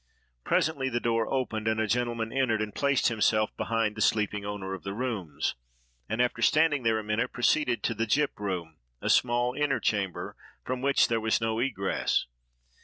Presently 0.43 0.89
the 0.89 0.99
door 0.99 1.31
opened, 1.31 1.67
and 1.67 1.79
a 1.79 1.85
gentleman 1.85 2.33
entered 2.33 2.59
and 2.59 2.73
placed 2.73 3.09
himself 3.09 3.55
behind 3.55 3.95
the 3.95 4.01
sleeping 4.01 4.43
owner 4.43 4.73
of 4.73 4.81
the 4.81 4.95
rooms, 4.95 5.53
and, 6.09 6.19
after 6.23 6.41
standing 6.41 6.81
there 6.81 6.97
a 6.97 7.03
minute, 7.03 7.31
proceeded 7.31 7.83
to 7.83 7.93
the 7.93 8.07
gyp 8.07 8.39
room—a 8.39 9.09
small 9.11 9.53
inner 9.53 9.79
chamber, 9.79 10.35
from 10.65 10.81
which 10.81 11.07
there 11.07 11.21
was 11.21 11.39
no 11.39 11.59
egress. 11.59 12.25